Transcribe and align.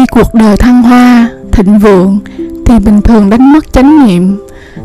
khi 0.00 0.06
cuộc 0.06 0.34
đời 0.34 0.56
thăng 0.56 0.82
hoa, 0.82 1.30
thịnh 1.52 1.78
vượng, 1.78 2.18
thì 2.66 2.78
bình 2.78 3.02
thường 3.02 3.30
đánh 3.30 3.52
mất 3.52 3.72
chánh 3.72 4.06
niệm, 4.06 4.36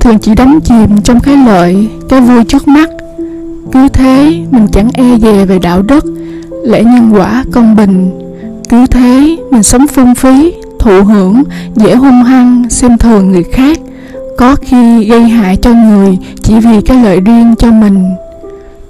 thường 0.00 0.18
chỉ 0.18 0.34
đắm 0.34 0.60
chìm 0.64 1.02
trong 1.04 1.20
cái 1.20 1.36
lợi, 1.36 1.88
cái 2.08 2.20
vui 2.20 2.44
trước 2.44 2.68
mắt. 2.68 2.90
Cứ 3.72 3.88
thế, 3.88 4.40
mình 4.50 4.66
chẳng 4.72 4.90
e 4.92 5.18
dè 5.18 5.44
về 5.44 5.58
đạo 5.58 5.82
đức, 5.82 6.04
lẽ 6.64 6.82
nhân 6.82 7.10
quả 7.14 7.44
công 7.52 7.76
bình. 7.76 8.10
Cứ 8.68 8.86
thế, 8.86 9.36
mình 9.50 9.62
sống 9.62 9.86
phung 9.86 10.14
phí, 10.14 10.52
thụ 10.78 11.02
hưởng, 11.04 11.42
dễ 11.76 11.94
hung 11.94 12.22
hăng, 12.22 12.70
xem 12.70 12.98
thường 12.98 13.32
người 13.32 13.44
khác, 13.52 13.78
có 14.38 14.56
khi 14.62 15.04
gây 15.04 15.22
hại 15.22 15.56
cho 15.56 15.72
người 15.72 16.18
chỉ 16.42 16.54
vì 16.54 16.80
cái 16.80 17.02
lợi 17.02 17.20
riêng 17.20 17.54
cho 17.58 17.70
mình 17.70 18.10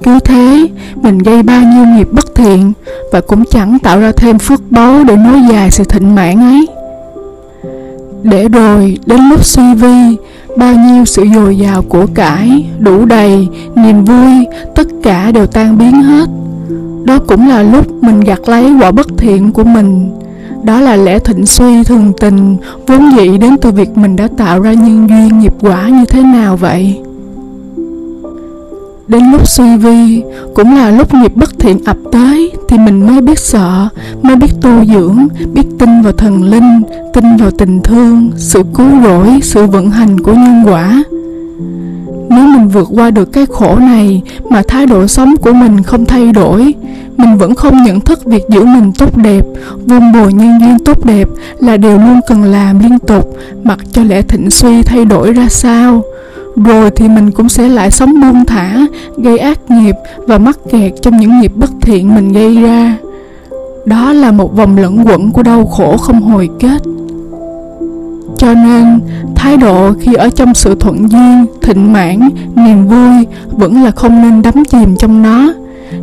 cứ 0.09 0.21
thế, 0.21 0.69
mình 1.03 1.19
gây 1.19 1.43
bao 1.43 1.63
nhiêu 1.63 1.85
nghiệp 1.87 2.09
bất 2.13 2.35
thiện 2.35 2.73
và 3.13 3.21
cũng 3.21 3.45
chẳng 3.51 3.79
tạo 3.79 4.01
ra 4.01 4.13
thêm 4.17 4.39
phước 4.39 4.71
báu 4.71 5.05
để 5.05 5.17
nối 5.17 5.41
dài 5.51 5.71
sự 5.71 5.85
thịnh 5.85 6.15
mãn 6.15 6.41
ấy. 6.41 6.67
Để 8.23 8.49
rồi, 8.49 8.99
đến 9.07 9.21
lúc 9.31 9.45
suy 9.45 9.75
vi, 9.75 10.17
bao 10.57 10.75
nhiêu 10.75 11.05
sự 11.05 11.25
dồi 11.35 11.57
dào 11.59 11.83
của 11.83 12.07
cải, 12.15 12.67
đủ 12.79 13.05
đầy, 13.05 13.49
niềm 13.75 14.05
vui, 14.05 14.47
tất 14.75 14.89
cả 15.03 15.31
đều 15.31 15.47
tan 15.47 15.79
biến 15.79 16.03
hết. 16.03 16.29
Đó 17.05 17.19
cũng 17.27 17.49
là 17.49 17.63
lúc 17.63 18.03
mình 18.03 18.21
gặt 18.21 18.49
lấy 18.49 18.73
quả 18.81 18.91
bất 18.91 19.07
thiện 19.19 19.53
của 19.53 19.65
mình. 19.65 20.11
Đó 20.63 20.81
là 20.81 20.97
lẽ 20.97 21.19
thịnh 21.19 21.47
suy 21.47 21.85
thường 21.85 22.13
tình, 22.21 22.57
vốn 22.87 23.11
dĩ 23.17 23.39
đến 23.39 23.57
từ 23.61 23.71
việc 23.71 23.97
mình 23.97 24.17
đã 24.17 24.29
tạo 24.37 24.61
ra 24.61 24.73
nhân 24.73 25.07
duyên 25.09 25.39
nghiệp 25.39 25.55
quả 25.61 25.89
như 25.89 26.05
thế 26.05 26.23
nào 26.23 26.57
vậy? 26.57 27.01
Đến 29.09 29.23
lúc 29.33 29.49
suy 29.49 29.77
vi, 29.77 30.23
cũng 30.55 30.75
là 30.77 30.91
lúc 30.91 31.15
nghiệp 31.15 31.33
bất 31.35 31.59
thiện 31.59 31.85
ập 31.85 31.97
tới, 32.13 32.53
thì 32.69 32.79
mình 32.79 33.07
mới 33.07 33.21
biết 33.21 33.39
sợ, 33.39 33.89
mới 34.23 34.37
biết 34.37 34.51
tu 34.61 34.85
dưỡng, 34.85 35.29
biết 35.53 35.67
tin 35.79 36.03
vào 36.03 36.13
thần 36.13 36.43
linh, 36.43 36.83
tin 37.15 37.37
vào 37.37 37.51
tình 37.51 37.81
thương, 37.85 38.31
sự 38.37 38.63
cứu 38.75 38.89
rỗi, 39.03 39.41
sự 39.43 39.67
vận 39.67 39.91
hành 39.91 40.21
của 40.21 40.33
nhân 40.33 40.65
quả. 40.67 41.03
Nếu 42.31 42.47
mình 42.47 42.69
vượt 42.69 42.89
qua 42.91 43.11
được 43.11 43.33
cái 43.33 43.47
khổ 43.47 43.77
này 43.79 44.23
mà 44.51 44.63
thái 44.69 44.87
độ 44.87 45.07
sống 45.07 45.35
của 45.37 45.53
mình 45.53 45.83
không 45.83 46.07
thay 46.07 46.33
đổi, 46.33 46.75
mình 47.17 47.39
vẫn 47.39 47.55
không 47.55 47.83
nhận 47.83 48.01
thức 48.01 48.25
việc 48.25 48.43
giữ 48.49 48.65
mình 48.65 48.93
tốt 48.99 49.17
đẹp 49.17 49.45
vun 49.87 50.13
bồi 50.13 50.33
nhân 50.33 50.61
duyên 50.61 50.79
tốt 50.85 51.05
đẹp 51.05 51.29
là 51.61 51.77
điều 51.77 51.99
luôn 51.99 52.21
cần 52.29 52.43
làm 52.43 52.79
liên 52.79 52.99
tục, 52.99 53.37
mặc 53.65 53.79
cho 53.93 54.03
lẽ 54.03 54.23
thịnh 54.23 54.51
suy 54.51 54.83
thay 54.83 55.05
đổi 55.05 55.33
ra 55.33 55.49
sao 55.49 56.03
rồi 56.65 56.91
thì 56.91 57.09
mình 57.09 57.31
cũng 57.31 57.49
sẽ 57.49 57.69
lại 57.69 57.91
sống 57.91 58.21
buông 58.21 58.45
thả, 58.45 58.87
gây 59.17 59.39
ác 59.39 59.71
nghiệp 59.71 59.95
và 60.27 60.39
mắc 60.39 60.59
kẹt 60.71 60.93
trong 61.03 61.17
những 61.17 61.41
nghiệp 61.41 61.53
bất 61.55 61.71
thiện 61.81 62.15
mình 62.15 62.33
gây 62.33 62.63
ra. 62.63 62.97
Đó 63.87 64.13
là 64.13 64.33
một 64.33 64.57
vòng 64.57 64.77
lẫn 64.77 65.05
quẩn 65.07 65.31
của 65.31 65.43
đau 65.43 65.67
khổ 65.67 65.97
không 65.97 66.21
hồi 66.21 66.49
kết. 66.61 66.83
Cho 68.37 68.55
nên, 68.55 69.01
thái 69.35 69.57
độ 69.57 69.93
khi 70.01 70.15
ở 70.15 70.31
trong 70.31 70.55
sự 70.55 70.75
thuận 70.81 71.11
duyên, 71.11 71.47
thịnh 71.63 71.93
mãn, 71.93 72.29
niềm 72.55 72.89
vui 72.89 73.27
vẫn 73.51 73.83
là 73.83 73.91
không 73.91 74.23
nên 74.23 74.43
đắm 74.43 74.65
chìm 74.65 74.97
trong 74.97 75.23
nó. 75.23 75.53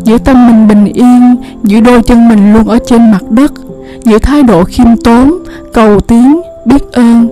Giữ 0.03 0.17
tâm 0.17 0.47
mình 0.47 0.67
bình 0.67 0.94
yên 0.94 1.36
giữ 1.64 1.80
đôi 1.80 2.02
chân 2.02 2.30
mình 2.30 2.53
luôn 2.53 2.67
ở 2.67 2.80
trên 2.88 3.12
mặt 3.12 3.23
đất 3.30 3.52
giữ 4.06 4.19
thái 4.19 4.44
độ 4.44 4.64
khiêm 4.64 4.97
tốn, 5.03 5.34
cầu 5.73 6.00
tiến, 6.00 6.42
biết 6.66 6.92
ơn 6.92 7.25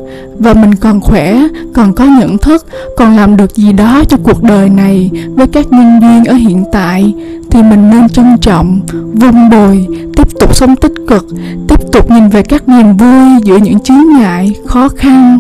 và 0.44 0.54
mình 0.54 0.76
còn 0.76 1.02
khỏe, 1.02 1.42
còn 1.74 1.94
có 1.94 2.06
nhận 2.06 2.38
thức, 2.38 2.66
còn 2.98 3.16
làm 3.16 3.38
được 3.38 3.56
gì 3.56 3.74
đó 3.74 4.04
cho 4.10 4.18
cuộc 4.24 4.44
đời 4.44 4.70
này 4.70 5.12
với 5.36 5.48
các 5.48 5.72
nhân 5.72 6.00
duyên 6.02 6.26
ở 6.26 6.34
hiện 6.34 6.64
tại, 6.72 7.14
thì 7.52 7.64
mình 7.64 7.90
nên 7.90 8.10
trân 8.10 8.38
trọng, 8.42 8.82
vun 8.92 9.50
bồi, 9.52 9.88
tiếp 10.16 10.28
tục 10.40 10.56
sống 10.56 10.76
tích 10.76 10.94
cực, 11.08 11.26
tiếp 11.68 11.80
tục 11.92 12.12
nhìn 12.12 12.30
về 12.30 12.44
các 12.44 12.70
niềm 12.70 12.98
vui 12.98 13.42
giữa 13.44 13.58
những 13.58 13.80
chướng 13.80 14.14
ngại, 14.18 14.56
khó 14.66 14.90
khăn. 14.90 15.40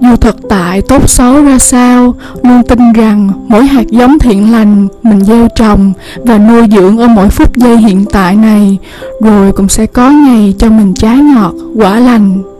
Dù 0.00 0.16
thực 0.16 0.36
tại 0.48 0.82
tốt 0.82 1.08
xấu 1.10 1.44
ra 1.44 1.58
sao, 1.58 2.14
luôn 2.42 2.62
tin 2.62 2.92
rằng 2.92 3.30
mỗi 3.48 3.66
hạt 3.66 3.86
giống 3.90 4.18
thiện 4.18 4.52
lành 4.52 4.88
mình 5.02 5.24
gieo 5.24 5.48
trồng 5.56 5.92
và 6.16 6.38
nuôi 6.38 6.68
dưỡng 6.70 6.98
ở 6.98 7.08
mỗi 7.08 7.28
phút 7.28 7.56
giây 7.56 7.76
hiện 7.76 8.04
tại 8.12 8.36
này, 8.36 8.78
rồi 9.20 9.52
cũng 9.52 9.68
sẽ 9.68 9.86
có 9.86 10.10
ngày 10.10 10.54
cho 10.58 10.70
mình 10.70 10.94
trái 10.94 11.16
ngọt, 11.16 11.54
quả 11.76 12.00
lành 12.00 12.53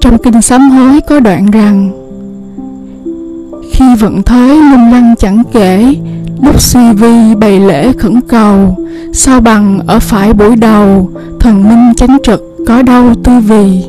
trong 0.00 0.18
kinh 0.18 0.42
sám 0.42 0.70
hối 0.70 1.00
có 1.00 1.20
đoạn 1.20 1.50
rằng, 1.50 1.90
khi 3.72 3.84
vận 4.00 4.22
thế 4.22 4.48
lung 4.48 4.92
lăng 4.92 5.14
chẳng 5.18 5.42
kể, 5.52 5.94
lúc 6.42 6.60
suy 6.60 6.92
vi 6.92 7.34
bày 7.34 7.60
lễ 7.60 7.92
khẩn 7.92 8.20
cầu, 8.20 8.76
sao 9.12 9.40
bằng 9.40 9.80
ở 9.86 9.98
phải 10.00 10.32
buổi 10.32 10.56
đầu, 10.56 11.10
thần 11.40 11.68
minh 11.68 11.94
chánh 11.96 12.18
trực 12.22 12.42
có 12.66 12.82
đâu 12.82 13.14
tư 13.24 13.32
vì 13.40 13.84